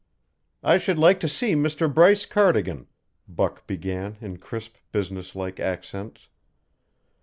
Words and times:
"I 0.63 0.79
should 0.79 0.97
like 0.97 1.19
to 1.19 1.27
see 1.27 1.53
Mr. 1.53 1.85
Bryce 1.93 2.25
Cardigan," 2.25 2.87
Buck 3.27 3.67
began 3.67 4.17
in 4.19 4.37
crisp 4.39 4.73
businesslike 4.91 5.59
accents. 5.59 6.27